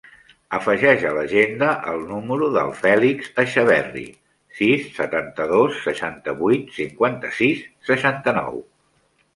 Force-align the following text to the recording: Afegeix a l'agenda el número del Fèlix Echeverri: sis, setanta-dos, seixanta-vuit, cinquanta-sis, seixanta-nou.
Afegeix 0.57 1.03
a 1.09 1.11
l'agenda 1.17 1.67
el 1.91 2.01
número 2.13 2.47
del 2.55 2.73
Fèlix 2.79 3.29
Echeverri: 3.45 4.07
sis, 4.61 4.89
setanta-dos, 5.01 5.79
seixanta-vuit, 5.87 6.75
cinquanta-sis, 6.81 7.67
seixanta-nou. 7.93 8.61